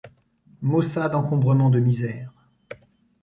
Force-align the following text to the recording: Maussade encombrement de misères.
Maussade 0.63 1.13
encombrement 1.13 1.69
de 1.69 1.79
misères. 1.79 2.33